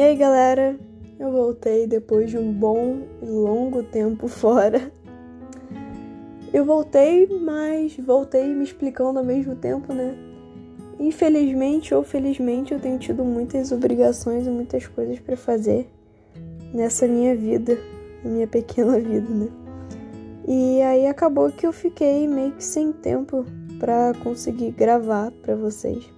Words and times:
E 0.00 0.02
aí, 0.02 0.16
galera? 0.16 0.80
Eu 1.18 1.30
voltei 1.30 1.86
depois 1.86 2.30
de 2.30 2.38
um 2.38 2.50
bom 2.50 3.02
e 3.20 3.26
longo 3.26 3.82
tempo 3.82 4.28
fora. 4.32 4.90
Eu 6.54 6.64
voltei, 6.64 7.28
mas 7.38 7.98
voltei 7.98 8.46
me 8.46 8.64
explicando 8.64 9.18
ao 9.18 9.24
mesmo 9.26 9.54
tempo, 9.56 9.92
né? 9.92 10.16
Infelizmente 10.98 11.94
ou 11.94 12.02
felizmente, 12.02 12.72
eu 12.72 12.80
tenho 12.80 12.98
tido 12.98 13.22
muitas 13.26 13.72
obrigações 13.72 14.46
e 14.46 14.50
muitas 14.50 14.86
coisas 14.86 15.20
para 15.20 15.36
fazer 15.36 15.86
nessa 16.72 17.06
minha 17.06 17.36
vida, 17.36 17.76
na 18.24 18.30
minha 18.30 18.46
pequena 18.46 18.96
vida, 18.98 19.28
né? 19.28 19.48
E 20.48 20.80
aí 20.80 21.06
acabou 21.08 21.52
que 21.52 21.66
eu 21.66 21.74
fiquei 21.74 22.26
meio 22.26 22.52
que 22.52 22.64
sem 22.64 22.90
tempo 22.90 23.44
para 23.78 24.14
conseguir 24.22 24.70
gravar 24.70 25.30
para 25.42 25.54
vocês. 25.54 26.10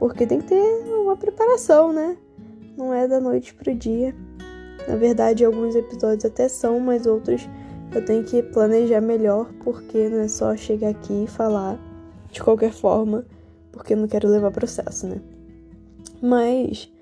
Porque 0.00 0.26
tem 0.26 0.40
que 0.40 0.48
ter 0.48 0.84
uma 1.00 1.16
preparação, 1.16 1.92
né? 1.92 2.16
Não 2.76 2.92
é 2.92 3.06
da 3.06 3.20
noite 3.20 3.54
pro 3.54 3.74
dia. 3.74 4.14
Na 4.88 4.96
verdade, 4.96 5.44
alguns 5.44 5.74
episódios 5.74 6.24
até 6.24 6.48
são, 6.48 6.80
mas 6.80 7.06
outros 7.06 7.48
eu 7.94 8.04
tenho 8.04 8.24
que 8.24 8.42
planejar 8.42 9.00
melhor, 9.00 9.52
porque 9.62 10.08
não 10.08 10.20
é 10.20 10.28
só 10.28 10.56
chegar 10.56 10.90
aqui 10.90 11.24
e 11.24 11.26
falar 11.26 11.78
de 12.32 12.42
qualquer 12.42 12.72
forma, 12.72 13.24
porque 13.70 13.92
eu 13.92 13.96
não 13.96 14.08
quero 14.08 14.28
levar 14.28 14.50
processo, 14.50 15.06
né? 15.06 15.20
Mas 16.20 16.92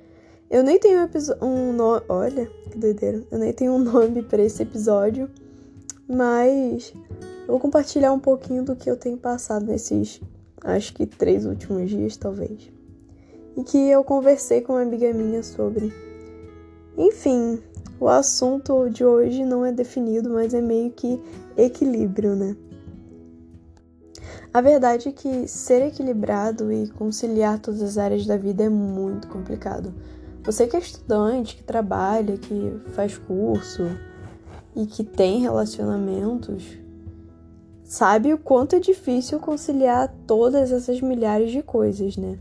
eu 0.51 0.63
nem 0.63 0.79
tenho 0.79 1.09
um 1.41 1.73
nome. 1.73 2.02
Olha, 2.09 2.47
que 2.71 2.77
doideira. 2.77 3.25
Eu 3.30 3.39
nem 3.39 3.52
tenho 3.52 3.73
um 3.73 3.79
nome 3.83 4.23
para 4.23 4.43
esse 4.43 4.63
episódio, 4.63 5.30
mas 6.07 6.93
eu 7.43 7.49
vou 7.49 7.61
compartilhar 7.61 8.13
um 8.13 8.21
pouquinho 8.21 8.63
do 8.63 8.77
que 8.77 8.91
eu 8.91 8.97
tenho 8.97 9.16
passado 9.16 9.65
nesses, 9.65 10.21
acho 10.63 10.93
que 10.93 11.07
três 11.07 11.47
últimos 11.47 11.89
dias, 11.89 12.16
talvez. 12.19 12.71
E 13.56 13.62
que 13.62 13.79
eu 13.79 14.02
conversei 14.02 14.61
com 14.61 14.73
uma 14.73 14.83
amiga 14.83 15.13
minha 15.13 15.43
sobre. 15.43 15.93
Enfim, 16.96 17.63
o 18.01 18.09
assunto 18.09 18.88
de 18.90 19.04
hoje 19.04 19.45
não 19.45 19.65
é 19.65 19.71
definido, 19.71 20.30
mas 20.30 20.52
é 20.54 20.60
meio 20.60 20.90
que 20.90 21.21
equilíbrio, 21.57 22.35
né? 22.35 22.57
A 24.52 24.60
verdade 24.60 25.09
é 25.09 25.12
que 25.12 25.49
ser 25.49 25.80
equilibrado 25.82 26.71
e 26.71 26.88
conciliar 26.88 27.59
todas 27.59 27.80
as 27.80 27.96
áreas 27.96 28.27
da 28.27 28.37
vida 28.37 28.65
é 28.65 28.68
muito 28.68 29.29
complicado. 29.29 29.95
Você 30.45 30.66
que 30.66 30.77
é 30.77 30.80
estudante, 30.80 31.57
que 31.57 31.62
trabalha, 31.62 32.37
que 32.37 32.80
faz 32.93 33.16
curso 33.16 33.84
e 34.74 34.84
que 34.84 35.05
tem 35.05 35.40
relacionamentos, 35.40 36.77
sabe 37.84 38.34
o 38.34 38.38
quanto 38.38 38.77
é 38.77 38.80
difícil 38.80 39.38
conciliar 39.38 40.12
todas 40.27 40.73
essas 40.73 41.01
milhares 41.01 41.51
de 41.51 41.62
coisas, 41.62 42.16
né? 42.16 42.38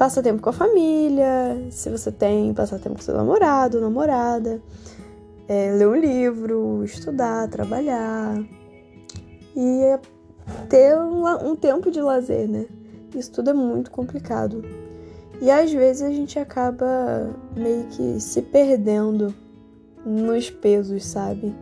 Passar 0.00 0.22
tempo 0.22 0.40
com 0.40 0.48
a 0.48 0.52
família, 0.54 1.62
se 1.70 1.90
você 1.90 2.10
tem, 2.10 2.54
passar 2.54 2.78
tempo 2.78 2.94
com 2.94 3.02
seu 3.02 3.14
namorado, 3.14 3.82
namorada, 3.82 4.58
é, 5.46 5.74
ler 5.74 5.86
um 5.86 5.94
livro, 5.94 6.82
estudar, 6.82 7.46
trabalhar 7.50 8.42
e 9.54 9.82
é 9.82 10.00
ter 10.70 10.96
um, 10.96 11.50
um 11.50 11.54
tempo 11.54 11.90
de 11.90 12.00
lazer, 12.00 12.48
né? 12.48 12.64
Isso 13.14 13.30
tudo 13.30 13.50
é 13.50 13.52
muito 13.52 13.90
complicado. 13.90 14.64
E 15.38 15.50
às 15.50 15.70
vezes 15.70 16.00
a 16.00 16.10
gente 16.10 16.38
acaba 16.38 17.28
meio 17.54 17.84
que 17.88 18.18
se 18.22 18.40
perdendo 18.40 19.34
nos 20.02 20.48
pesos, 20.48 21.04
sabe? 21.04 21.54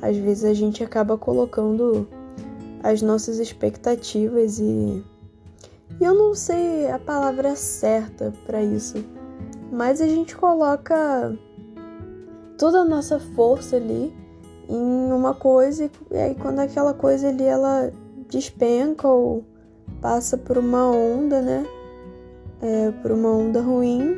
Às 0.00 0.16
vezes 0.16 0.44
a 0.44 0.54
gente 0.54 0.84
acaba 0.84 1.18
colocando 1.18 2.06
as 2.80 3.02
nossas 3.02 3.40
expectativas 3.40 4.60
e 4.60 5.02
e 6.00 6.04
eu 6.04 6.14
não 6.14 6.34
sei 6.34 6.90
a 6.90 6.98
palavra 6.98 7.54
certa 7.56 8.32
para 8.46 8.62
isso, 8.62 9.04
mas 9.70 10.00
a 10.00 10.06
gente 10.06 10.36
coloca 10.36 11.36
toda 12.58 12.80
a 12.80 12.84
nossa 12.84 13.18
força 13.18 13.76
ali 13.76 14.14
em 14.68 15.12
uma 15.12 15.34
coisa 15.34 15.90
e 16.10 16.16
aí 16.16 16.34
quando 16.34 16.60
aquela 16.60 16.94
coisa 16.94 17.28
ali 17.28 17.44
ela 17.44 17.92
despenca 18.28 19.08
ou 19.08 19.44
passa 20.00 20.36
por 20.36 20.58
uma 20.58 20.90
onda, 20.90 21.40
né? 21.40 21.66
É, 22.60 22.90
por 23.02 23.10
uma 23.10 23.28
onda 23.30 23.60
ruim, 23.60 24.16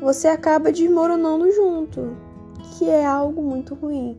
você 0.00 0.28
acaba 0.28 0.70
desmoronando 0.70 1.50
junto, 1.50 2.16
que 2.72 2.88
é 2.88 3.04
algo 3.04 3.42
muito 3.42 3.74
ruim. 3.74 4.18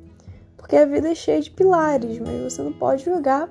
Porque 0.58 0.76
a 0.76 0.86
vida 0.86 1.10
é 1.10 1.16
cheia 1.16 1.42
de 1.42 1.50
pilares, 1.50 2.20
mas 2.20 2.54
você 2.54 2.62
não 2.62 2.74
pode 2.74 3.06
jogar 3.06 3.50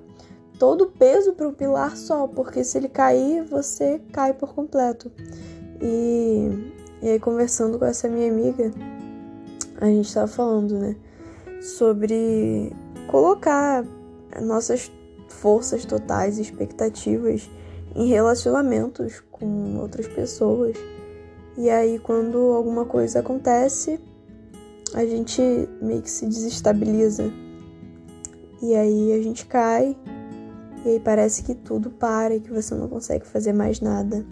todo 0.58 0.82
o 0.82 0.86
peso 0.86 1.32
para 1.32 1.48
um 1.48 1.52
pilar 1.52 1.96
só, 1.96 2.26
porque 2.26 2.64
se 2.64 2.78
ele 2.78 2.88
cair, 2.88 3.42
você 3.44 4.00
cai 4.12 4.32
por 4.32 4.54
completo. 4.54 5.10
E, 5.80 6.72
e 7.02 7.08
aí, 7.08 7.20
conversando 7.20 7.78
com 7.78 7.84
essa 7.84 8.08
minha 8.08 8.30
amiga, 8.30 8.70
a 9.80 9.86
gente 9.86 10.06
estava 10.06 10.26
falando, 10.26 10.78
né, 10.78 10.96
sobre 11.60 12.72
colocar 13.08 13.84
nossas 14.42 14.90
forças 15.28 15.84
totais 15.84 16.38
e 16.38 16.42
expectativas 16.42 17.50
em 17.94 18.08
relacionamentos 18.08 19.22
com 19.30 19.78
outras 19.78 20.06
pessoas. 20.06 20.76
E 21.56 21.70
aí, 21.70 21.98
quando 21.98 22.38
alguma 22.52 22.84
coisa 22.84 23.20
acontece, 23.20 24.00
a 24.94 25.04
gente 25.04 25.40
meio 25.80 26.02
que 26.02 26.10
se 26.10 26.26
desestabiliza. 26.26 27.30
E 28.62 28.74
aí 28.74 29.12
a 29.12 29.22
gente 29.22 29.46
cai 29.46 29.96
e 30.86 30.90
aí 30.90 31.00
parece 31.00 31.42
que 31.42 31.52
tudo 31.52 31.90
para 31.90 32.34
e 32.34 32.40
que 32.40 32.52
você 32.52 32.74
não 32.74 32.88
consegue 32.88 33.26
fazer 33.26 33.52
mais 33.52 33.80
nada. 33.80 34.24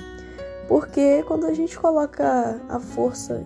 Porque 0.68 1.24
quando 1.24 1.46
a 1.46 1.52
gente 1.52 1.76
coloca 1.76 2.60
a 2.68 2.78
força, 2.78 3.44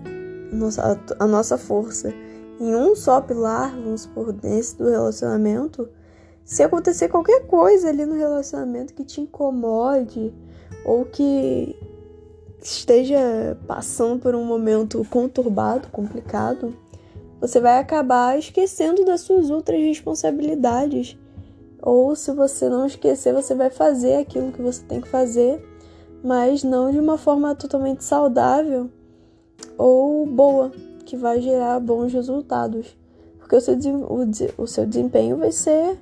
a 1.19 1.27
nossa, 1.27 1.57
força 1.57 2.13
em 2.61 2.75
um 2.75 2.95
só 2.95 3.21
pilar, 3.21 3.75
vamos 3.75 4.03
supor, 4.03 4.35
nesse 4.43 4.77
do 4.77 4.91
relacionamento, 4.91 5.89
se 6.45 6.63
acontecer 6.63 7.09
qualquer 7.09 7.47
coisa 7.47 7.89
ali 7.89 8.05
no 8.05 8.15
relacionamento 8.15 8.93
que 8.93 9.05
te 9.05 9.23
incomode 9.23 10.33
ou 10.85 11.07
que 11.07 11.77
esteja 12.63 13.57
passando 13.67 14.21
por 14.21 14.35
um 14.35 14.45
momento 14.45 15.05
conturbado, 15.09 15.89
complicado, 15.89 16.77
você 17.41 17.59
vai 17.59 17.79
acabar 17.79 18.39
esquecendo 18.39 19.05
das 19.05 19.23
suas 19.23 19.49
outras 19.49 19.81
responsabilidades 19.81 21.17
ou 21.83 22.15
se 22.17 22.33
você 22.33 22.69
não 22.69 22.87
esquecer, 22.87 23.33
você 23.33 23.55
vai 23.55 23.71
fazer 23.71 24.17
aquilo 24.17 24.53
que 24.53 24.63
você 24.63 24.83
tem 24.85 25.01
que 25.01 25.09
fazer, 25.09 25.65
mas 26.23 26.65
não 26.65 26.91
de 26.91 26.99
uma 26.99 27.17
forma 27.17 27.55
totalmente 27.55 28.05
saudável 28.05 28.91
ou 29.77 30.27
boa, 30.27 30.73
que 31.05 31.17
vai 31.17 31.41
gerar 31.41 31.81
bons 31.81 32.13
resultados. 32.13 32.97
Porque 33.39 33.57
o 33.57 33.61
seu, 33.61 33.75
o, 33.77 34.63
o 34.63 34.67
seu 34.67 34.87
desempenho 34.87 35.37
vai 35.37 35.53
ser, 35.53 35.99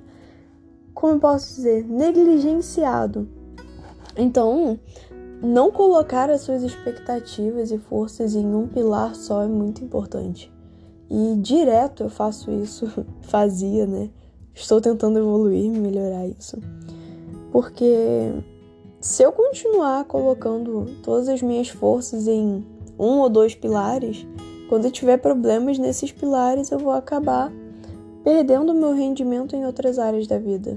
como 0.95 1.15
eu 1.15 1.21
posso 1.21 1.55
dizer, 1.55 1.85
negligenciado. 1.85 3.29
Então, 4.17 4.79
não 5.43 5.71
colocar 5.71 6.31
as 6.31 6.41
suas 6.41 6.63
expectativas 6.63 7.71
e 7.71 7.79
forças 7.79 8.35
em 8.35 8.47
um 8.55 8.67
pilar 8.67 9.15
só 9.15 9.43
é 9.43 9.47
muito 9.47 9.85
importante. 9.85 10.53
E 11.09 11.37
direto 11.37 12.05
eu 12.05 12.09
faço 12.09 12.51
isso, 12.51 12.91
fazia, 13.23 13.87
né? 13.87 14.11
Estou 14.57 14.81
tentando 14.81 15.19
evoluir, 15.19 15.71
melhorar 15.71 16.27
isso. 16.27 16.59
Porque 17.53 18.33
se 19.01 19.23
eu 19.23 19.31
continuar 19.31 20.05
colocando 20.07 20.87
todas 21.03 21.29
as 21.29 21.43
minhas 21.43 21.69
forças 21.69 22.27
em 22.27 22.65
um 22.99 23.21
ou 23.21 23.29
dois 23.29 23.55
pilares, 23.55 24.27
quando 24.69 24.87
eu 24.87 24.91
tiver 24.91 25.19
problemas 25.19 25.79
nesses 25.79 26.11
pilares, 26.11 26.71
eu 26.71 26.79
vou 26.79 26.93
acabar 26.93 27.53
perdendo 28.25 28.75
meu 28.75 28.95
rendimento 28.95 29.55
em 29.55 29.67
outras 29.67 29.99
áreas 29.99 30.27
da 30.27 30.39
vida. 30.39 30.77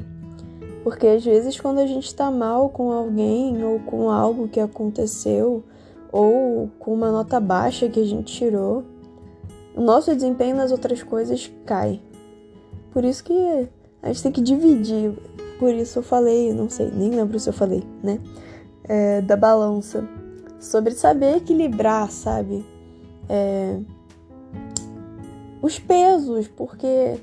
Porque 0.83 1.07
às 1.07 1.23
vezes, 1.23 1.59
quando 1.59 1.79
a 1.79 1.87
gente 1.87 2.05
está 2.05 2.29
mal 2.29 2.69
com 2.69 2.91
alguém 2.91 3.63
ou 3.63 3.79
com 3.79 4.11
algo 4.11 4.49
que 4.49 4.59
aconteceu, 4.59 5.63
ou 6.11 6.69
com 6.79 6.93
uma 6.93 7.11
nota 7.11 7.39
baixa 7.39 7.87
que 7.87 7.99
a 7.99 8.05
gente 8.05 8.33
tirou, 8.33 8.83
o 9.75 9.81
nosso 9.81 10.13
desempenho 10.13 10.55
nas 10.55 10.71
outras 10.71 11.01
coisas 11.01 11.49
cai. 11.65 12.01
Por 12.91 13.03
isso 13.03 13.23
que 13.23 13.69
a 14.01 14.07
gente 14.07 14.23
tem 14.23 14.31
que 14.31 14.41
dividir. 14.41 15.13
Por 15.59 15.73
isso 15.73 15.99
eu 15.99 16.03
falei, 16.03 16.53
não 16.53 16.69
sei, 16.69 16.89
nem 16.91 17.11
lembro 17.11 17.39
se 17.39 17.49
eu 17.49 17.53
falei, 17.53 17.83
né? 18.01 18.19
É, 18.83 19.21
da 19.21 19.35
balança. 19.35 20.07
Sobre 20.59 20.91
saber 20.91 21.37
equilibrar, 21.37 22.09
sabe? 22.11 22.65
É, 23.27 23.77
os 25.61 25.77
pesos, 25.77 26.47
porque 26.47 27.17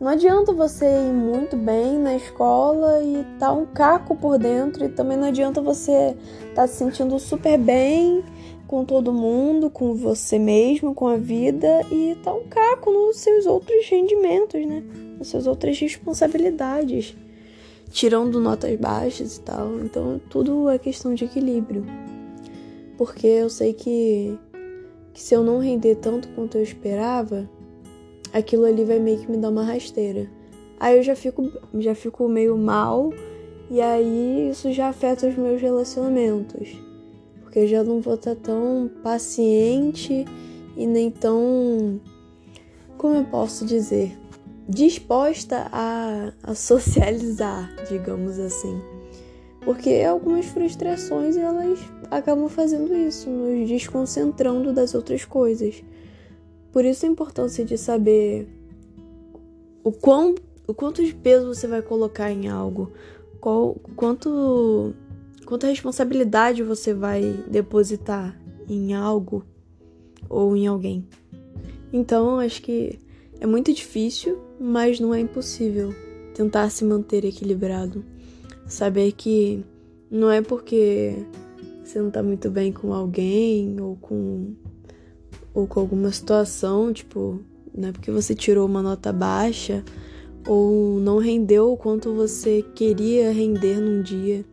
não 0.00 0.08
adianta 0.08 0.52
você 0.52 0.86
ir 0.86 1.12
muito 1.12 1.56
bem 1.56 1.98
na 1.98 2.14
escola 2.16 3.02
e 3.02 3.24
tá 3.38 3.52
um 3.52 3.64
caco 3.64 4.16
por 4.16 4.38
dentro, 4.38 4.84
e 4.84 4.88
também 4.88 5.16
não 5.16 5.28
adianta 5.28 5.60
você 5.60 6.16
tá 6.54 6.66
se 6.66 6.76
sentindo 6.76 7.18
super 7.18 7.58
bem 7.58 8.22
com 8.74 8.84
todo 8.84 9.12
mundo, 9.12 9.70
com 9.70 9.94
você 9.94 10.36
mesmo, 10.36 10.96
com 10.96 11.06
a 11.06 11.16
vida 11.16 11.86
e 11.92 12.16
tá 12.24 12.34
um 12.34 12.42
caco 12.48 12.90
nos 12.90 13.18
seus 13.18 13.46
outros 13.46 13.88
rendimentos, 13.88 14.66
né? 14.66 14.82
Nas 15.16 15.28
suas 15.28 15.46
outras 15.46 15.78
responsabilidades, 15.78 17.16
tirando 17.92 18.40
notas 18.40 18.76
baixas 18.76 19.36
e 19.36 19.40
tal. 19.42 19.78
Então, 19.78 20.20
tudo 20.28 20.68
é 20.68 20.76
questão 20.76 21.14
de 21.14 21.24
equilíbrio. 21.24 21.84
Porque 22.98 23.28
eu 23.28 23.48
sei 23.48 23.72
que 23.72 24.36
que 25.12 25.22
se 25.22 25.36
eu 25.36 25.44
não 25.44 25.60
render 25.60 25.94
tanto 25.94 26.26
quanto 26.30 26.58
eu 26.58 26.62
esperava, 26.64 27.48
aquilo 28.32 28.64
ali 28.64 28.84
vai 28.84 28.98
meio 28.98 29.20
que 29.20 29.30
me 29.30 29.36
dar 29.36 29.50
uma 29.50 29.62
rasteira. 29.62 30.28
Aí 30.80 30.96
eu 30.96 31.02
já 31.04 31.14
fico, 31.14 31.48
já 31.74 31.94
fico 31.94 32.28
meio 32.28 32.58
mal 32.58 33.12
e 33.70 33.80
aí 33.80 34.50
isso 34.50 34.72
já 34.72 34.88
afeta 34.88 35.28
os 35.28 35.36
meus 35.36 35.62
relacionamentos. 35.62 36.83
Porque 37.54 37.66
eu 37.66 37.68
já 37.68 37.84
não 37.84 38.00
vou 38.00 38.14
estar 38.14 38.34
tão 38.34 38.90
paciente 39.00 40.24
e 40.76 40.86
nem 40.88 41.08
tão. 41.08 42.00
Como 42.98 43.14
eu 43.14 43.24
posso 43.26 43.64
dizer? 43.64 44.18
Disposta 44.68 45.68
a, 45.70 46.32
a 46.42 46.52
socializar, 46.56 47.72
digamos 47.88 48.40
assim. 48.40 48.76
Porque 49.64 50.02
algumas 50.04 50.46
frustrações 50.46 51.36
elas 51.36 51.78
acabam 52.10 52.48
fazendo 52.48 52.92
isso, 52.92 53.30
nos 53.30 53.68
desconcentrando 53.68 54.72
das 54.72 54.92
outras 54.92 55.24
coisas. 55.24 55.80
Por 56.72 56.84
isso 56.84 57.06
a 57.06 57.08
importância 57.08 57.64
de 57.64 57.78
saber 57.78 58.48
o, 59.84 59.92
quão, 59.92 60.34
o 60.66 60.74
quanto 60.74 61.04
de 61.04 61.14
peso 61.14 61.54
você 61.54 61.68
vai 61.68 61.82
colocar 61.82 62.32
em 62.32 62.48
algo, 62.48 62.90
qual, 63.40 63.76
quanto, 63.94 64.92
quanta 65.44 65.66
responsabilidade 65.66 66.62
você 66.62 66.94
vai 66.94 67.44
depositar 67.48 68.38
em 68.68 68.94
algo 68.94 69.44
ou 70.28 70.56
em 70.56 70.66
alguém. 70.66 71.06
Então, 71.92 72.38
acho 72.38 72.62
que 72.62 72.98
é 73.40 73.46
muito 73.46 73.72
difícil, 73.72 74.38
mas 74.58 74.98
não 74.98 75.14
é 75.14 75.20
impossível 75.20 75.94
tentar 76.34 76.68
se 76.70 76.84
manter 76.84 77.24
equilibrado. 77.24 78.04
Saber 78.66 79.12
que 79.12 79.64
não 80.10 80.30
é 80.30 80.40
porque 80.40 81.14
você 81.84 82.00
não 82.00 82.10
tá 82.10 82.22
muito 82.22 82.50
bem 82.50 82.72
com 82.72 82.92
alguém 82.92 83.80
ou 83.80 83.96
com 83.96 84.54
ou 85.52 85.68
com 85.68 85.78
alguma 85.78 86.10
situação, 86.10 86.92
tipo, 86.92 87.40
não 87.72 87.90
é 87.90 87.92
porque 87.92 88.10
você 88.10 88.34
tirou 88.34 88.66
uma 88.66 88.82
nota 88.82 89.12
baixa 89.12 89.84
ou 90.48 90.98
não 90.98 91.18
rendeu 91.18 91.72
o 91.72 91.76
quanto 91.76 92.12
você 92.12 92.64
queria 92.74 93.32
render 93.32 93.80
num 93.80 94.02
dia, 94.02 94.44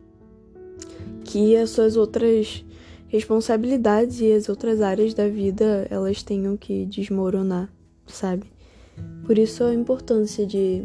que 1.32 1.56
as 1.56 1.70
suas 1.70 1.96
outras 1.96 2.62
responsabilidades 3.08 4.20
e 4.20 4.30
as 4.32 4.50
outras 4.50 4.82
áreas 4.82 5.14
da 5.14 5.26
vida 5.26 5.86
elas 5.88 6.22
tenham 6.22 6.58
que 6.58 6.84
desmoronar, 6.84 7.72
sabe? 8.06 8.52
Por 9.24 9.38
isso 9.38 9.64
a 9.64 9.72
importância 9.72 10.46
de 10.46 10.84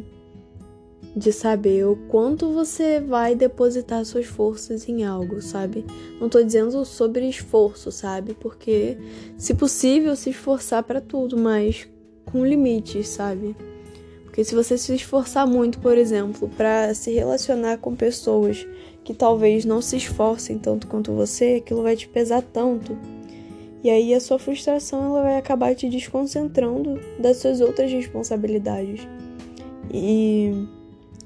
de 1.15 1.31
saber 1.33 1.83
o 1.85 1.95
quanto 2.07 2.53
você 2.53 2.99
vai 2.99 3.33
depositar 3.35 4.05
suas 4.05 4.27
forças 4.27 4.88
em 4.88 5.03
algo, 5.03 5.41
sabe? 5.41 5.83
Não 6.21 6.29
tô 6.29 6.41
dizendo 6.44 6.85
sobre 6.85 7.27
esforço, 7.27 7.91
sabe? 7.91 8.35
Porque, 8.35 8.97
se 9.35 9.55
possível, 9.55 10.15
se 10.15 10.29
esforçar 10.29 10.83
para 10.83 11.01
tudo, 11.01 11.35
mas 11.35 11.88
com 12.25 12.45
limites, 12.45 13.07
sabe? 13.07 13.55
Porque 14.25 14.44
se 14.44 14.53
você 14.53 14.77
se 14.77 14.94
esforçar 14.94 15.47
muito, 15.47 15.79
por 15.79 15.97
exemplo, 15.97 16.47
para 16.55 16.94
se 16.94 17.11
relacionar 17.11 17.79
com 17.79 17.95
pessoas 17.95 18.67
que 19.07 19.13
talvez 19.13 19.63
não 19.63 19.81
se 19.81 19.95
esforcem 19.95 20.59
tanto 20.59 20.86
quanto 20.86 21.13
você, 21.13 21.62
aquilo 21.63 21.81
vai 21.81 21.95
te 21.95 22.09
pesar 22.09 22.42
tanto. 22.42 22.98
E 23.81 23.89
aí 23.89 24.13
a 24.13 24.19
sua 24.19 24.38
frustração 24.38 25.06
ela 25.06 25.24
vai 25.24 25.38
acabar 25.38 25.74
te 25.74 25.88
desconcentrando 25.88 27.00
das 27.18 27.38
suas 27.38 27.62
outras 27.62 27.89
responsabilidades. 27.89 29.07
E 29.94 30.51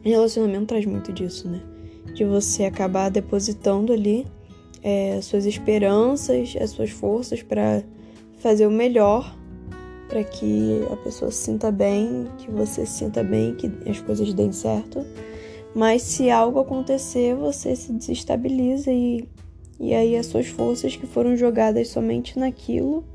relacionamento 0.04 0.68
traz 0.68 0.86
muito 0.86 1.12
disso, 1.12 1.50
né? 1.50 1.60
De 2.14 2.24
você 2.24 2.66
acabar 2.66 3.10
depositando 3.10 3.92
ali 3.92 4.28
é, 4.84 5.20
suas 5.20 5.48
esperanças, 5.48 6.56
as 6.62 6.70
suas 6.70 6.92
forças 6.92 7.42
para 7.42 7.82
fazer 8.38 8.68
o 8.68 8.72
melhor 8.72 9.36
para 10.08 10.24
que 10.24 10.86
a 10.92 10.98
pessoa 10.98 11.32
se 11.32 11.46
sinta 11.46 11.72
bem, 11.72 12.28
que 12.38 12.52
você 12.52 12.86
se 12.86 13.00
sinta 13.00 13.24
bem, 13.24 13.56
que 13.56 13.72
as 13.90 14.00
coisas 14.02 14.32
deem 14.36 14.52
certo. 14.52 15.04
Mas 15.74 16.02
se 16.02 16.30
algo 16.30 16.60
acontecer, 16.60 17.36
você 17.36 17.76
se 17.76 17.94
desestabiliza 17.94 18.92
e, 18.92 19.28
e 19.80 19.94
aí 19.94 20.18
as 20.18 20.26
suas 20.26 20.48
forças 20.48 20.96
que 20.96 21.08
foram 21.08 21.36
jogadas 21.38 21.88
somente 21.88 22.38
naquilo 22.38 23.06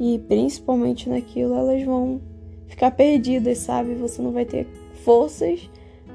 e 0.00 0.18
principalmente 0.26 1.08
naquilo, 1.08 1.54
elas 1.54 1.82
vão 1.84 2.20
ficar 2.66 2.90
perdidas, 2.90 3.58
sabe? 3.58 3.94
Você 3.94 4.20
não 4.22 4.32
vai 4.32 4.44
ter 4.44 4.66
forças 5.04 5.70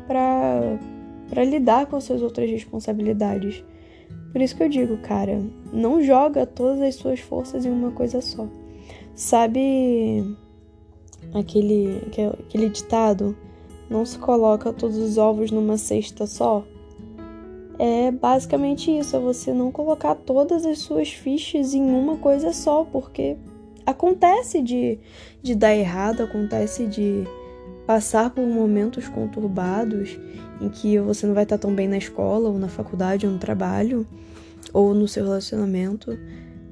para 0.08 1.44
lidar 1.46 1.86
com 1.86 1.96
as 1.96 2.04
suas 2.04 2.22
outras 2.22 2.50
responsabilidades. 2.50 3.64
Por 4.32 4.42
isso 4.42 4.56
que 4.56 4.64
eu 4.64 4.70
digo, 4.70 4.98
cara, 4.98 5.42
não 5.72 6.02
joga 6.04 6.46
todas 6.46 6.82
as 6.82 6.96
suas 6.96 7.20
forças 7.20 7.66
em 7.66 7.70
uma 7.70 7.92
coisa 7.92 8.22
só. 8.22 8.48
Sabe 9.16 10.24
aquele, 11.34 12.02
aquele 12.48 12.70
ditado? 12.70 13.36
Não 13.90 14.06
se 14.06 14.18
coloca 14.18 14.72
todos 14.72 14.98
os 14.98 15.18
ovos 15.18 15.50
numa 15.52 15.78
cesta 15.78 16.28
só? 16.28 16.64
É 17.80 18.12
basicamente 18.12 18.96
isso, 18.96 19.16
é 19.16 19.20
você 19.20 19.54
não 19.54 19.72
colocar 19.72 20.14
todas 20.14 20.66
as 20.66 20.80
suas 20.80 21.10
fichas 21.10 21.74
em 21.74 21.82
uma 21.82 22.18
coisa 22.18 22.52
só, 22.52 22.84
porque 22.84 23.38
acontece 23.86 24.62
de, 24.62 25.00
de 25.42 25.56
dar 25.56 25.76
errado, 25.76 26.22
acontece 26.22 26.86
de 26.86 27.24
passar 27.88 28.30
por 28.30 28.46
momentos 28.46 29.08
conturbados 29.08 30.20
em 30.62 30.70
que 30.70 31.00
você 31.00 31.26
não 31.26 31.34
vai 31.34 31.44
estar 31.44 31.58
tão 31.58 31.74
bem 31.74 31.88
na 31.88 31.98
escola, 31.98 32.50
ou 32.50 32.60
na 32.60 32.68
faculdade, 32.68 33.26
ou 33.26 33.32
no 33.32 33.40
trabalho, 33.40 34.06
ou 34.74 34.94
no 34.94 35.08
seu 35.08 35.24
relacionamento. 35.24 36.16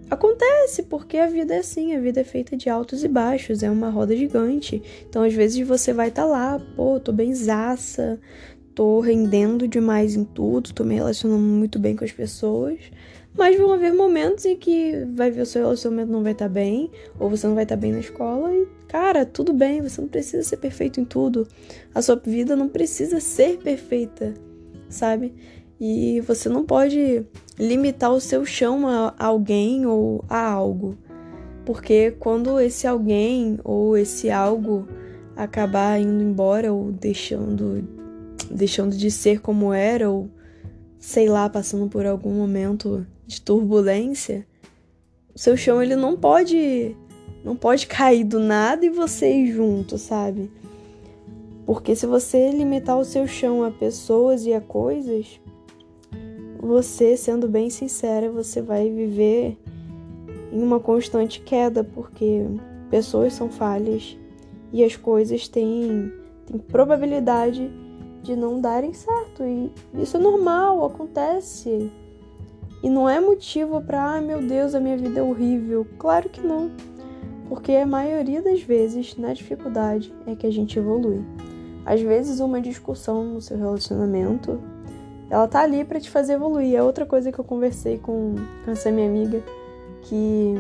Acontece, 0.10 0.84
porque 0.84 1.18
a 1.18 1.28
vida 1.28 1.56
é 1.56 1.60
assim, 1.60 1.94
a 1.94 2.00
vida 2.00 2.22
é 2.22 2.24
feita 2.24 2.56
de 2.56 2.70
altos 2.70 3.04
e 3.04 3.08
baixos, 3.10 3.62
é 3.62 3.70
uma 3.70 3.90
roda 3.90 4.16
gigante. 4.16 4.82
Então, 5.10 5.22
às 5.22 5.34
vezes, 5.34 5.68
você 5.68 5.92
vai 5.92 6.08
estar 6.08 6.26
lá, 6.26 6.60
pô, 6.78 6.98
tô 6.98 7.12
bem 7.12 7.36
zaça, 7.36 8.18
tô 8.74 9.02
rendendo 9.02 9.68
demais 9.68 10.16
em 10.16 10.24
tudo, 10.24 10.74
tô 10.74 10.86
me 10.86 10.96
relacionando 10.96 11.42
muito 11.42 11.78
bem 11.78 11.96
com 11.96 12.06
as 12.06 12.12
pessoas. 12.12 12.80
Mas 13.38 13.58
vão 13.58 13.74
haver 13.74 13.94
momentos 13.94 14.46
em 14.46 14.56
que 14.56 15.06
vai 15.14 15.30
ver 15.30 15.42
o 15.42 15.46
seu 15.46 15.62
relacionamento 15.62 16.12
não 16.12 16.24
vai 16.24 16.32
estar 16.32 16.46
tá 16.46 16.54
bem, 16.54 16.90
ou 17.20 17.30
você 17.30 17.46
não 17.46 17.54
vai 17.54 17.66
estar 17.66 17.76
tá 17.76 17.82
bem 17.82 17.92
na 17.92 18.00
escola, 18.00 18.52
e, 18.54 18.66
cara, 18.88 19.26
tudo 19.26 19.54
bem, 19.54 19.82
você 19.82 20.00
não 20.00 20.08
precisa 20.08 20.42
ser 20.42 20.58
perfeito 20.58 21.02
em 21.02 21.06
tudo. 21.06 21.48
A 21.94 22.02
sua 22.02 22.16
vida 22.16 22.56
não 22.56 22.70
precisa 22.70 23.20
ser 23.20 23.58
perfeita, 23.58 24.34
sabe? 24.90 25.34
E 25.80 26.22
você 26.22 26.50
não 26.50 26.66
pode 26.66 27.24
limitar 27.58 28.12
o 28.12 28.20
seu 28.20 28.46
chão 28.46 28.88
a 28.88 29.14
alguém 29.18 29.86
ou 29.86 30.24
a 30.28 30.50
algo. 30.50 30.98
Porque 31.66 32.12
quando 32.12 32.60
esse 32.60 32.88
alguém 32.88 33.60
ou 33.64 33.98
esse 33.98 34.32
algo 34.32 34.88
acabar 35.36 36.00
indo 36.00 36.24
embora 36.24 36.74
ou 36.74 36.92
deixando 36.92 37.88
deixando 38.50 38.96
de 38.96 39.12
ser 39.12 39.42
como 39.42 39.74
era 39.74 40.10
ou 40.10 40.30
sei 40.98 41.28
lá, 41.28 41.50
passando 41.50 41.88
por 41.88 42.06
algum 42.06 42.34
momento 42.34 43.06
de 43.26 43.42
turbulência, 43.42 44.48
o 45.36 45.38
seu 45.38 45.56
chão 45.56 45.84
ele 45.84 45.96
não 45.96 46.18
pode 46.18 46.96
não 47.44 47.56
pode 47.56 47.86
cair 47.88 48.24
do 48.24 48.40
nada 48.40 48.86
e 48.86 48.90
você 48.90 49.32
ir 49.32 49.52
junto, 49.52 49.98
sabe? 49.98 50.50
Porque 51.66 51.96
se 51.96 52.06
você 52.06 52.50
limitar 52.50 52.98
o 52.98 53.04
seu 53.04 53.28
chão 53.28 53.64
a 53.64 53.70
pessoas 53.70 54.46
e 54.46 54.54
a 54.54 54.62
coisas, 54.62 55.40
você, 56.60 57.16
sendo 57.16 57.48
bem 57.48 57.70
sincera, 57.70 58.32
você 58.32 58.62
vai 58.62 58.90
viver 58.90 59.58
em 60.52 60.62
uma 60.62 60.80
constante 60.80 61.42
queda, 61.42 61.84
porque 61.84 62.46
pessoas 62.90 63.34
são 63.34 63.50
falhas 63.50 64.18
e 64.72 64.84
as 64.84 64.96
coisas 64.96 65.48
têm, 65.48 66.12
têm 66.46 66.58
probabilidade 66.58 67.72
de 68.24 68.36
não 68.36 68.60
darem 68.60 68.94
certo. 68.94 69.44
E 69.44 69.72
isso 70.02 70.18
é 70.18 70.20
normal, 70.20 70.86
acontece. 70.86 71.92
E 72.84 72.90
não 72.90 73.10
é 73.10 73.20
motivo 73.20 73.82
para, 73.82 74.16
ah, 74.16 74.22
meu 74.22 74.42
Deus, 74.42 74.76
a 74.76 74.80
minha 74.80 74.98
vida 74.98 75.20
é 75.20 75.24
horrível. 75.24 75.86
Claro 75.98 76.30
que 76.30 76.42
não. 76.42 76.72
Porque 77.50 77.72
a 77.72 77.86
maioria 77.86 78.42
das 78.42 78.62
vezes, 78.62 79.16
na 79.18 79.34
dificuldade, 79.34 80.14
é 80.26 80.36
que 80.36 80.46
a 80.46 80.52
gente 80.52 80.78
evolui. 80.78 81.22
Às 81.86 82.02
vezes, 82.02 82.40
uma 82.40 82.60
discussão 82.60 83.24
no 83.24 83.42
seu 83.42 83.58
relacionamento, 83.58 84.60
ela 85.30 85.48
tá 85.48 85.62
ali 85.62 85.84
para 85.84 86.00
te 86.00 86.10
fazer 86.10 86.34
evoluir. 86.34 86.76
É 86.76 86.82
outra 86.82 87.06
coisa 87.06 87.32
que 87.32 87.40
eu 87.40 87.44
conversei 87.44 87.98
com, 87.98 88.36
com 88.64 88.72
essa 88.72 88.92
minha 88.92 89.08
amiga, 89.08 89.42
que 90.04 90.56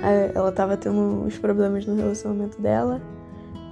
é, 0.00 0.32
ela 0.34 0.50
tava 0.50 0.76
tendo 0.76 0.98
uns 0.98 1.36
problemas 1.38 1.86
no 1.86 1.94
relacionamento 1.94 2.60
dela. 2.60 3.00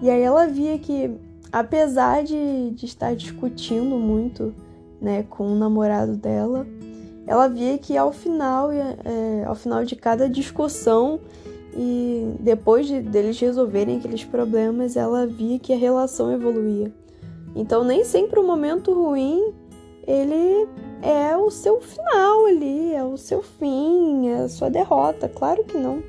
E 0.00 0.10
aí 0.10 0.20
ela 0.20 0.46
via 0.46 0.78
que, 0.78 1.10
apesar 1.50 2.22
de, 2.22 2.70
de 2.70 2.84
estar 2.84 3.14
discutindo 3.14 3.96
muito 3.96 4.54
né, 5.00 5.24
com 5.28 5.46
o 5.46 5.54
namorado 5.54 6.16
dela, 6.16 6.66
ela 7.26 7.48
via 7.48 7.78
que 7.78 7.96
ao 7.96 8.12
final, 8.12 8.70
é, 8.72 9.44
ao 9.46 9.54
final 9.54 9.84
de 9.84 9.96
cada 9.96 10.28
discussão 10.28 11.20
e 11.74 12.34
depois 12.40 12.86
de, 12.86 13.00
deles 13.00 13.38
resolverem 13.40 13.96
aqueles 13.96 14.24
problemas, 14.24 14.96
ela 14.96 15.26
via 15.26 15.58
que 15.58 15.72
a 15.72 15.76
relação 15.76 16.32
evoluía. 16.32 16.92
Então 17.54 17.84
nem 17.84 18.04
sempre 18.04 18.40
o 18.40 18.46
momento 18.46 18.92
ruim 18.92 19.54
ele 20.06 20.68
é 21.00 21.37
o 21.37 21.50
seu 21.50 21.80
final 21.80 22.47
ali, 22.47 22.94
é 22.94 23.04
o 23.04 23.16
seu 23.16 23.42
fim, 23.42 24.28
é 24.28 24.42
a 24.42 24.49
sua 24.49 24.71
derrota. 24.71 25.28
Claro 25.28 25.64
que 25.64 25.76
não. 25.76 26.02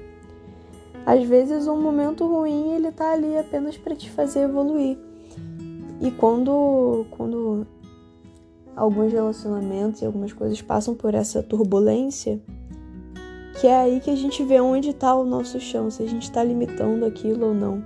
Às 1.05 1.23
vezes 1.23 1.67
um 1.67 1.81
momento 1.81 2.25
ruim 2.25 2.73
ele 2.73 2.91
tá 2.91 3.11
ali 3.11 3.37
apenas 3.37 3.77
para 3.77 3.95
te 3.95 4.09
fazer 4.09 4.41
evoluir. 4.41 4.97
E 6.01 6.11
quando 6.11 7.05
quando 7.11 7.67
alguns 8.75 9.11
relacionamentos 9.11 10.01
e 10.01 10.05
algumas 10.05 10.33
coisas 10.33 10.61
passam 10.61 10.95
por 10.95 11.13
essa 11.13 11.43
turbulência, 11.43 12.41
que 13.59 13.67
é 13.67 13.75
aí 13.75 13.99
que 13.99 14.09
a 14.09 14.15
gente 14.15 14.43
vê 14.43 14.59
onde 14.59 14.89
está 14.89 15.13
o 15.13 15.23
nosso 15.23 15.59
chão, 15.59 15.89
se 15.91 16.01
a 16.01 16.07
gente 16.07 16.23
está 16.23 16.43
limitando 16.43 17.05
aquilo 17.05 17.47
ou 17.47 17.53
não. 17.53 17.83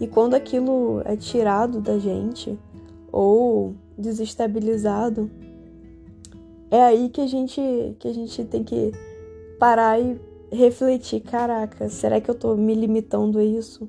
E 0.00 0.06
quando 0.06 0.34
aquilo 0.34 1.02
é 1.04 1.16
tirado 1.16 1.80
da 1.80 1.98
gente 1.98 2.58
ou 3.10 3.74
desestabilizado, 3.96 5.30
é 6.72 6.82
aí 6.82 7.10
que 7.10 7.20
a 7.20 7.26
gente 7.26 7.60
que 7.98 8.08
a 8.08 8.14
gente 8.14 8.44
tem 8.46 8.64
que 8.64 8.92
parar 9.58 10.00
e 10.00 10.18
refletir, 10.50 11.20
caraca, 11.20 11.86
será 11.90 12.18
que 12.18 12.30
eu 12.30 12.34
tô 12.34 12.56
me 12.56 12.74
limitando 12.74 13.38
a 13.38 13.44
isso? 13.44 13.88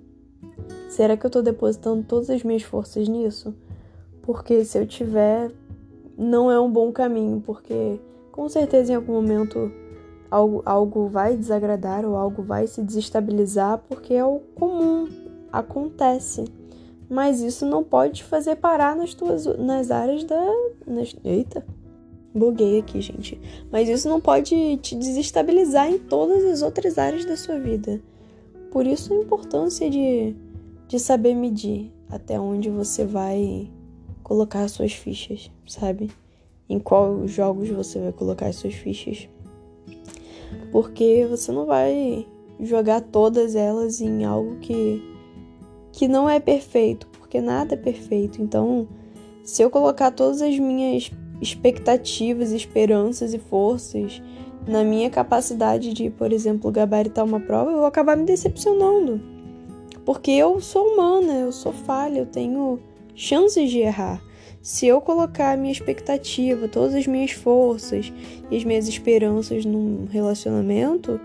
Será 0.90 1.16
que 1.16 1.26
eu 1.26 1.30
tô 1.30 1.42
depositando 1.42 2.04
todas 2.04 2.30
as 2.30 2.44
minhas 2.44 2.62
forças 2.62 3.08
nisso? 3.08 3.56
Porque 4.22 4.66
se 4.66 4.78
eu 4.78 4.86
tiver, 4.86 5.50
não 6.18 6.52
é 6.52 6.60
um 6.60 6.70
bom 6.70 6.92
caminho, 6.92 7.42
porque 7.46 8.00
com 8.34 8.50
certeza 8.50 8.92
em 8.92 8.96
algum 8.96 9.14
momento 9.14 9.72
algo, 10.30 10.62
algo 10.66 11.08
vai 11.08 11.38
desagradar 11.38 12.06
ou 12.06 12.18
algo 12.18 12.44
vai 12.44 12.68
se 12.68 12.82
desestabilizar, 12.82 13.78
porque 13.88 14.14
é 14.14 14.26
o 14.26 14.42
comum, 14.56 15.08
acontece. 15.54 16.44
Mas 17.10 17.40
isso 17.40 17.66
não 17.66 17.82
pode 17.82 18.16
te 18.16 18.24
fazer 18.26 18.58
parar 18.58 18.94
nas 18.94 19.14
tuas 19.14 19.46
nas 19.58 19.90
áreas 19.90 20.26
da. 20.26 20.42
Nas, 20.86 21.16
eita! 21.24 21.66
Buguei 22.34 22.80
aqui, 22.80 23.00
gente. 23.00 23.40
Mas 23.72 23.88
isso 23.88 24.10
não 24.10 24.20
pode 24.20 24.78
te 24.78 24.96
desestabilizar 24.96 25.90
em 25.90 26.00
todas 26.00 26.44
as 26.46 26.62
outras 26.62 26.98
áreas 26.98 27.26
da 27.26 27.38
sua 27.38 27.60
vida. 27.60 28.02
Por 28.72 28.88
isso 28.88 29.14
a 29.14 29.18
importância 29.18 29.90
de, 29.90 30.36
de 30.88 31.00
saber 31.00 31.36
medir 31.36 31.92
até 32.10 32.40
onde 32.40 32.70
você 32.70 33.06
vai 33.06 33.70
colocar 34.24 34.68
suas 34.68 34.94
fichas, 34.94 35.52
sabe? 35.68 36.10
Em 36.68 36.80
qual 36.80 37.28
jogos 37.28 37.70
você 37.70 38.00
vai 38.00 38.12
colocar 38.12 38.52
suas 38.52 38.74
fichas. 38.74 39.30
Porque 40.72 41.28
você 41.30 41.52
não 41.52 41.68
vai 41.68 42.26
jogar 42.60 43.02
todas 43.02 43.56
elas 43.56 44.02
em 44.02 44.24
algo 44.24 44.58
que 44.60 45.14
que 45.92 46.08
não 46.08 46.28
é 46.28 46.40
perfeito, 46.40 47.08
porque 47.08 47.40
nada 47.40 47.76
é 47.76 47.78
perfeito. 47.78 48.42
Então, 48.42 48.88
se 49.44 49.62
eu 49.62 49.70
colocar 49.70 50.10
todas 50.10 50.42
as 50.42 50.58
minhas 50.58 51.12
expectativas, 51.44 52.52
esperanças 52.52 53.34
e 53.34 53.40
forças 53.40 54.22
na 54.68 54.84
minha 54.84 55.10
capacidade 55.10 55.94
de, 55.94 56.10
por 56.10 56.32
exemplo, 56.32 56.72
gabaritar 56.72 57.26
uma 57.26 57.40
prova, 57.40 57.72
eu 57.72 57.78
vou 57.78 57.86
acabar 57.86 58.16
me 58.16 58.26
decepcionando. 58.26 59.22
Porque 60.06 60.32
eu 60.32 60.60
sou 60.62 60.88
humana, 60.88 61.34
eu 61.34 61.52
sou 61.52 61.74
falha, 61.74 62.20
eu 62.20 62.26
tenho 62.26 62.80
chances 63.14 63.70
de 63.70 63.80
errar. 63.80 64.22
Se 64.62 64.88
eu 64.88 65.02
colocar 65.02 65.52
a 65.52 65.58
minha 65.58 65.72
expectativa, 65.72 66.70
todas 66.70 66.96
as 66.96 67.06
minhas 67.06 67.32
forças 67.32 68.12
e 68.50 68.56
as 68.56 68.64
minhas 68.64 68.88
esperanças 68.88 69.66
num 69.66 70.08
relacionamento, 70.10 71.20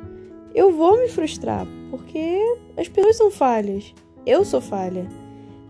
eu 0.53 0.73
vou 0.73 0.99
me 0.99 1.09
frustrar, 1.09 1.67
porque 1.91 2.41
as 2.77 2.89
pessoas 2.89 3.17
são 3.17 3.31
falhas. 3.31 3.95
Eu 4.27 4.45
sou 4.45 4.61
falha 4.61 5.07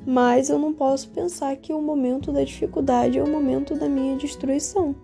mas 0.08 0.48
eu 0.48 0.58
não 0.58 0.72
posso 0.72 1.10
pensar 1.10 1.54
que 1.56 1.70
o 1.70 1.82
momento 1.82 2.32
da 2.32 2.42
dificuldade 2.42 3.18
é 3.18 3.22
o 3.22 3.28
momento 3.28 3.74
da 3.74 3.86
minha 3.86 4.16
destruição. 4.16 4.96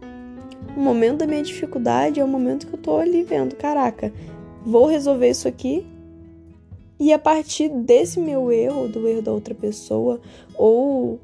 O 0.74 0.80
momento 0.80 1.18
da 1.18 1.26
minha 1.26 1.42
dificuldade 1.42 2.20
é 2.20 2.24
o 2.24 2.26
momento 2.26 2.66
que 2.66 2.72
eu 2.72 2.78
tô 2.78 2.96
ali 2.96 3.22
vendo, 3.22 3.54
caraca, 3.54 4.10
vou 4.64 4.86
resolver 4.86 5.28
isso 5.28 5.46
aqui. 5.46 5.86
E 6.98 7.12
a 7.12 7.18
partir 7.18 7.68
desse 7.68 8.18
meu 8.18 8.50
erro, 8.50 8.88
do 8.88 9.06
erro 9.06 9.20
da 9.20 9.30
outra 9.30 9.54
pessoa, 9.54 10.22
ou 10.56 11.20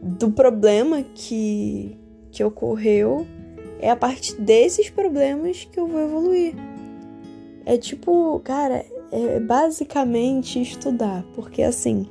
do 0.00 0.30
problema 0.30 1.02
que, 1.02 1.98
que 2.30 2.44
ocorreu, 2.44 3.26
é 3.80 3.90
a 3.90 3.96
partir 3.96 4.40
desses 4.40 4.90
problemas 4.90 5.64
que 5.64 5.80
eu 5.80 5.88
vou 5.88 6.00
evoluir. 6.00 6.54
É 7.64 7.76
tipo, 7.76 8.40
cara, 8.44 8.86
é 9.10 9.40
basicamente 9.40 10.62
estudar, 10.62 11.24
porque 11.34 11.64
assim, 11.64 12.06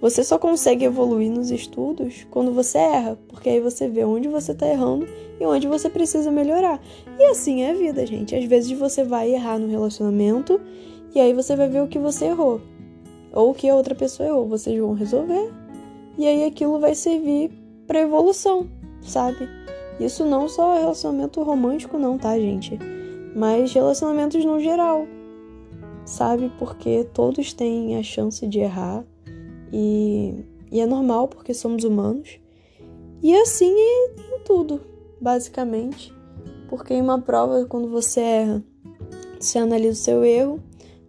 você 0.00 0.22
só 0.22 0.38
consegue 0.38 0.84
evoluir 0.84 1.30
nos 1.30 1.50
estudos 1.50 2.26
quando 2.30 2.52
você 2.52 2.78
erra, 2.78 3.18
porque 3.28 3.48
aí 3.48 3.60
você 3.60 3.88
vê 3.88 4.04
onde 4.04 4.28
você 4.28 4.52
está 4.52 4.68
errando 4.68 5.06
e 5.40 5.46
onde 5.46 5.66
você 5.66 5.88
precisa 5.88 6.30
melhorar. 6.30 6.80
E 7.18 7.24
assim 7.24 7.62
é 7.62 7.70
a 7.70 7.74
vida, 7.74 8.04
gente. 8.06 8.34
Às 8.34 8.44
vezes 8.44 8.78
você 8.78 9.02
vai 9.02 9.32
errar 9.32 9.58
no 9.58 9.68
relacionamento 9.68 10.60
e 11.14 11.20
aí 11.20 11.32
você 11.32 11.56
vai 11.56 11.68
ver 11.68 11.82
o 11.82 11.88
que 11.88 11.98
você 11.98 12.26
errou 12.26 12.60
ou 13.32 13.50
o 13.50 13.54
que 13.54 13.68
a 13.68 13.74
outra 13.74 13.94
pessoa 13.94 14.28
errou. 14.28 14.46
Vocês 14.46 14.78
vão 14.78 14.92
resolver 14.92 15.50
e 16.18 16.26
aí 16.26 16.44
aquilo 16.44 16.78
vai 16.78 16.94
servir 16.94 17.50
para 17.86 18.00
evolução, 18.00 18.68
sabe? 19.00 19.48
Isso 19.98 20.26
não 20.26 20.46
só 20.46 20.74
relacionamento 20.78 21.42
romântico, 21.42 21.98
não, 21.98 22.18
tá, 22.18 22.38
gente? 22.38 22.78
Mas 23.34 23.72
relacionamentos 23.72 24.44
no 24.44 24.60
geral, 24.60 25.06
sabe? 26.04 26.52
Porque 26.58 27.04
todos 27.14 27.54
têm 27.54 27.96
a 27.96 28.02
chance 28.02 28.46
de 28.46 28.60
errar 28.60 29.04
e, 29.72 30.44
e 30.70 30.80
é 30.80 30.86
normal 30.86 31.28
porque 31.28 31.54
somos 31.54 31.84
humanos. 31.84 32.38
E 33.22 33.34
assim 33.34 33.72
é 33.72 34.36
em 34.36 34.40
tudo, 34.44 34.80
basicamente. 35.20 36.12
Porque 36.68 36.94
em 36.94 37.00
uma 37.00 37.20
prova, 37.20 37.64
quando 37.66 37.88
você 37.88 38.20
erra, 38.20 38.64
você 39.38 39.58
analisa 39.58 39.92
o 39.92 40.04
seu 40.04 40.24
erro, 40.24 40.60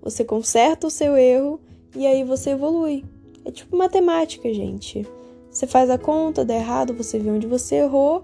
você 0.01 0.23
conserta 0.23 0.87
o 0.87 0.91
seu 0.91 1.17
erro 1.17 1.59
e 1.95 2.05
aí 2.05 2.23
você 2.23 2.51
evolui. 2.51 3.03
É 3.43 3.51
tipo 3.51 3.75
matemática, 3.75 4.53
gente. 4.53 5.07
Você 5.49 5.65
faz 5.65 5.89
a 5.89 5.97
conta, 5.97 6.45
dá 6.45 6.55
errado, 6.55 6.93
você 6.93 7.17
vê 7.17 7.29
onde 7.29 7.47
você 7.47 7.75
errou, 7.75 8.23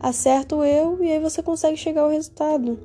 acerta 0.00 0.56
o 0.56 0.64
erro 0.64 0.98
e 1.00 1.10
aí 1.10 1.20
você 1.20 1.42
consegue 1.42 1.76
chegar 1.76 2.02
ao 2.02 2.10
resultado. 2.10 2.78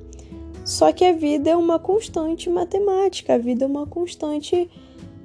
Só 0.64 0.92
que 0.92 1.06
a 1.06 1.14
vida 1.14 1.50
é 1.50 1.56
uma 1.56 1.80
constante 1.80 2.50
matemática, 2.50 3.34
a 3.34 3.38
vida 3.38 3.64
é 3.64 3.68
uma 3.68 3.88
constante 3.88 4.70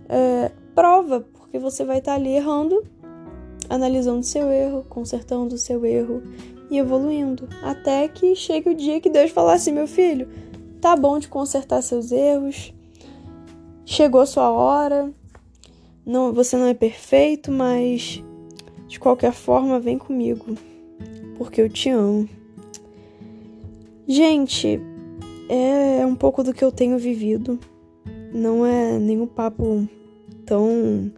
é, 0.09 0.51
prova, 0.75 1.27
porque 1.53 1.59
você 1.59 1.85
vai 1.85 1.99
estar 1.99 2.15
ali 2.15 2.31
errando, 2.31 2.83
analisando 3.69 4.23
seu 4.23 4.51
erro, 4.51 4.87
consertando 4.89 5.55
o 5.55 5.59
seu 5.59 5.85
erro 5.85 6.23
e 6.71 6.79
evoluindo, 6.79 7.47
até 7.63 8.09
que 8.09 8.35
chegue 8.35 8.71
o 8.71 8.75
dia 8.75 9.03
que 9.03 9.11
Deus 9.11 9.31
falar 9.31 9.53
assim, 9.53 9.71
meu 9.71 9.87
filho, 9.87 10.31
tá 10.81 10.97
bom 10.97 11.19
de 11.19 11.29
consertar 11.29 11.83
seus 11.83 12.11
erros, 12.11 12.73
chegou 13.85 14.25
sua 14.25 14.51
hora, 14.51 15.13
não, 16.07 16.33
você 16.33 16.57
não 16.57 16.69
é 16.69 16.73
perfeito, 16.73 17.53
mas 17.53 18.25
de 18.89 18.99
qualquer 18.99 19.33
forma 19.35 19.79
vem 19.79 19.99
comigo, 19.99 20.57
porque 21.37 21.61
eu 21.61 21.69
te 21.69 21.91
amo. 21.91 22.27
Gente, 24.09 24.81
é 25.51 26.07
um 26.07 26.15
pouco 26.15 26.43
do 26.43 26.55
que 26.55 26.65
eu 26.65 26.73
tenho 26.73 26.97
vivido. 26.97 27.59
Não 28.33 28.65
é 28.65 28.99
nenhum 28.99 29.27
papo 29.27 29.87
tão 30.47 31.13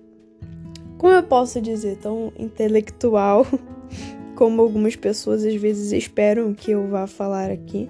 como 0.98 1.12
eu 1.12 1.22
posso 1.22 1.60
dizer, 1.60 1.96
tão 1.98 2.32
intelectual 2.38 3.46
como 4.34 4.60
algumas 4.60 4.96
pessoas 4.96 5.44
às 5.44 5.54
vezes 5.54 5.92
esperam 5.92 6.54
que 6.54 6.72
eu 6.72 6.88
vá 6.88 7.06
falar 7.06 7.50
aqui. 7.50 7.88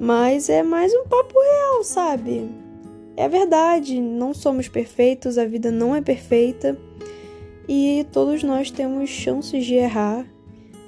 Mas 0.00 0.48
é 0.48 0.62
mais 0.62 0.92
um 0.92 1.04
papo 1.04 1.34
real, 1.38 1.84
sabe? 1.84 2.50
É 3.16 3.28
verdade, 3.28 4.00
não 4.00 4.34
somos 4.34 4.66
perfeitos, 4.66 5.38
a 5.38 5.44
vida 5.44 5.70
não 5.70 5.94
é 5.94 6.00
perfeita 6.00 6.76
e 7.68 8.04
todos 8.12 8.42
nós 8.42 8.70
temos 8.70 9.08
chances 9.08 9.64
de 9.64 9.74
errar, 9.74 10.26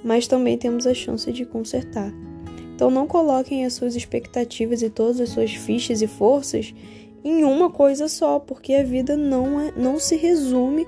mas 0.03 0.27
também 0.27 0.59
temos 0.59 0.87
a 0.87 0.95
chance 0.95 1.31
de 1.33 1.45
consertar. 1.45 2.13
Então 2.75 2.91
não 2.91 3.07
coloquem 3.07 3.65
as 3.65 3.75
suas 3.75 3.95
expectativas 3.95 4.83
e 4.83 4.91
todas 4.91 5.21
as 5.21 5.31
suas 5.31 5.53
fichas 5.55 6.03
e 6.03 6.07
forças 6.07 6.75
em 7.25 7.45
uma 7.45 7.71
coisa 7.71 8.09
só, 8.09 8.39
porque 8.39 8.75
a 8.75 8.83
vida 8.83 9.17
não, 9.17 9.61
é, 9.61 9.73
não 9.77 9.99
se 9.99 10.17
resume 10.17 10.87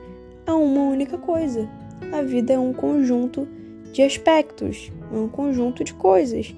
a 0.49 0.57
uma 0.57 0.83
única 0.83 1.19
coisa. 1.19 1.69
A 2.11 2.23
vida 2.23 2.55
é 2.55 2.59
um 2.59 2.73
conjunto 2.73 3.47
de 3.93 4.03
aspectos, 4.03 4.91
é 5.13 5.17
um 5.17 5.29
conjunto 5.29 5.85
de 5.85 5.93
coisas. 5.93 6.55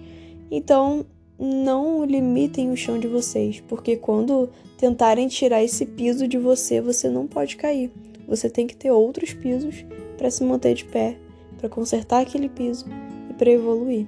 Então, 0.49 1.05
não 1.37 2.05
limitem 2.05 2.71
o 2.71 2.77
chão 2.77 2.99
de 2.99 3.09
vocês, 3.09 3.61
porque 3.67 3.97
quando 3.97 4.49
tentarem 4.79 5.27
tirar 5.27 5.63
esse 5.63 5.85
piso 5.85 6.29
de 6.29 6.39
você, 6.39 6.81
você 6.81 7.09
não 7.09 7.27
pode 7.27 7.57
cair. 7.57 7.91
Você 8.29 8.49
tem 8.49 8.67
que 8.67 8.77
ter 8.77 8.93
outros 8.93 9.33
pisos 9.35 9.85
para 10.17 10.31
se 10.31 10.45
manter 10.45 10.75
de 10.75 10.85
pé, 10.85 11.17
para 11.59 11.69
consertar 11.69 12.21
aquele 12.21 12.49
piso 12.49 12.87
e 13.29 13.35
para 13.35 13.51
evoluir. 13.51 14.07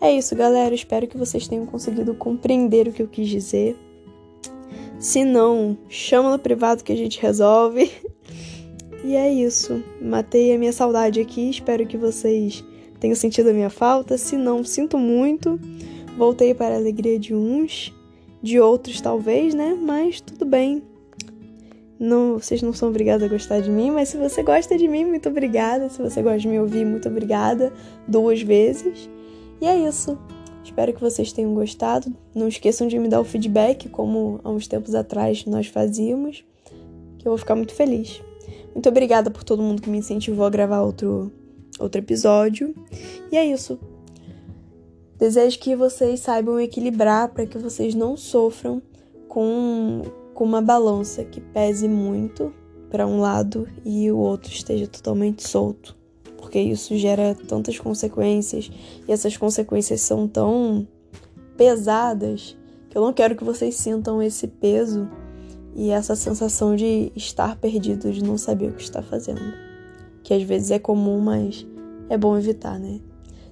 É 0.00 0.12
isso, 0.12 0.36
galera. 0.36 0.74
Espero 0.74 1.06
que 1.06 1.16
vocês 1.16 1.48
tenham 1.48 1.64
conseguido 1.64 2.14
compreender 2.14 2.86
o 2.86 2.92
que 2.92 3.02
eu 3.02 3.08
quis 3.08 3.28
dizer. 3.28 3.76
Se 4.98 5.24
não, 5.24 5.78
chama 5.88 6.30
no 6.30 6.38
privado 6.38 6.84
que 6.84 6.92
a 6.92 6.96
gente 6.96 7.20
resolve. 7.20 7.90
E 9.04 9.14
é 9.14 9.32
isso. 9.32 9.82
Matei 10.00 10.54
a 10.54 10.58
minha 10.58 10.72
saudade 10.72 11.20
aqui. 11.20 11.50
Espero 11.50 11.86
que 11.86 11.96
vocês 11.96 12.64
tenham 12.98 13.14
sentido 13.14 13.50
a 13.50 13.52
minha 13.52 13.70
falta. 13.70 14.18
Se 14.18 14.36
não, 14.36 14.64
sinto 14.64 14.98
muito. 14.98 15.58
Voltei 16.16 16.52
para 16.52 16.74
a 16.74 16.78
alegria 16.78 17.18
de 17.18 17.34
uns. 17.34 17.94
de 18.42 18.60
outros, 18.60 19.00
talvez, 19.00 19.54
né? 19.54 19.76
Mas 19.80 20.20
tudo 20.20 20.44
bem. 20.44 20.82
Não, 21.98 22.38
vocês 22.38 22.62
não 22.62 22.72
são 22.72 22.88
obrigados 22.88 23.24
a 23.24 23.28
gostar 23.28 23.60
de 23.60 23.70
mim, 23.70 23.90
mas 23.90 24.10
se 24.10 24.16
você 24.16 24.42
gosta 24.42 24.78
de 24.78 24.86
mim, 24.86 25.04
muito 25.04 25.28
obrigada. 25.28 25.88
Se 25.88 26.00
você 26.00 26.22
gosta 26.22 26.38
de 26.38 26.48
me 26.48 26.60
ouvir, 26.60 26.86
muito 26.86 27.08
obrigada. 27.08 27.72
Duas 28.06 28.40
vezes. 28.40 29.10
E 29.60 29.66
é 29.66 29.76
isso. 29.76 30.16
Espero 30.62 30.92
que 30.92 31.00
vocês 31.00 31.32
tenham 31.32 31.54
gostado. 31.54 32.14
Não 32.32 32.46
esqueçam 32.46 32.86
de 32.86 32.98
me 32.98 33.08
dar 33.08 33.20
o 33.20 33.24
feedback, 33.24 33.88
como 33.88 34.38
há 34.44 34.50
uns 34.50 34.68
tempos 34.68 34.94
atrás 34.94 35.44
nós 35.44 35.66
fazíamos, 35.66 36.44
que 37.18 37.26
eu 37.26 37.32
vou 37.32 37.38
ficar 37.38 37.56
muito 37.56 37.74
feliz. 37.74 38.22
Muito 38.78 38.90
obrigada 38.90 39.28
por 39.28 39.42
todo 39.42 39.60
mundo 39.60 39.82
que 39.82 39.90
me 39.90 39.98
incentivou 39.98 40.46
a 40.46 40.50
gravar 40.50 40.82
outro, 40.82 41.32
outro 41.80 42.00
episódio. 42.00 42.72
E 43.28 43.36
é 43.36 43.44
isso. 43.44 43.76
Desejo 45.18 45.58
que 45.58 45.74
vocês 45.74 46.20
saibam 46.20 46.60
equilibrar 46.60 47.30
para 47.30 47.44
que 47.44 47.58
vocês 47.58 47.92
não 47.92 48.16
sofram 48.16 48.80
com, 49.26 50.02
com 50.32 50.44
uma 50.44 50.62
balança 50.62 51.24
que 51.24 51.40
pese 51.40 51.88
muito 51.88 52.54
para 52.88 53.04
um 53.04 53.18
lado 53.18 53.66
e 53.84 54.12
o 54.12 54.18
outro 54.18 54.52
esteja 54.52 54.86
totalmente 54.86 55.48
solto, 55.48 55.96
porque 56.36 56.60
isso 56.60 56.96
gera 56.96 57.36
tantas 57.48 57.80
consequências 57.80 58.70
e 59.08 59.10
essas 59.10 59.36
consequências 59.36 60.02
são 60.02 60.28
tão 60.28 60.86
pesadas 61.56 62.56
que 62.88 62.96
eu 62.96 63.02
não 63.02 63.12
quero 63.12 63.34
que 63.34 63.42
vocês 63.42 63.74
sintam 63.74 64.22
esse 64.22 64.46
peso 64.46 65.10
e 65.78 65.90
essa 65.90 66.16
sensação 66.16 66.74
de 66.74 67.12
estar 67.14 67.54
perdido, 67.54 68.10
de 68.10 68.20
não 68.20 68.36
saber 68.36 68.70
o 68.70 68.72
que 68.72 68.82
está 68.82 69.00
fazendo. 69.00 69.54
Que 70.24 70.34
às 70.34 70.42
vezes 70.42 70.72
é 70.72 70.78
comum, 70.80 71.20
mas 71.20 71.64
é 72.08 72.18
bom 72.18 72.36
evitar, 72.36 72.80
né? 72.80 72.98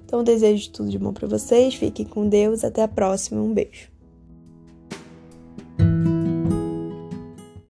Então, 0.05 0.21
desejo 0.25 0.69
tudo 0.71 0.89
de 0.89 0.99
bom 0.99 1.13
para 1.13 1.25
vocês. 1.25 1.75
Fiquem 1.75 2.05
com 2.05 2.27
Deus. 2.27 2.65
Até 2.65 2.83
a 2.83 2.87
próxima. 2.87 3.41
Um 3.41 3.53
beijo. 3.53 3.96